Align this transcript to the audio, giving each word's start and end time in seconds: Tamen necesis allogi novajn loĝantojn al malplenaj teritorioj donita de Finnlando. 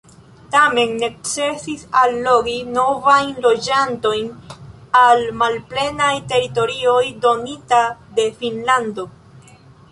Tamen 0.53 0.93
necesis 1.01 1.83
allogi 2.03 2.55
novajn 2.77 3.29
loĝantojn 3.45 4.25
al 5.03 5.23
malplenaj 5.43 6.11
teritorioj 6.33 6.99
donita 7.29 7.83
de 8.21 8.31
Finnlando. 8.43 9.11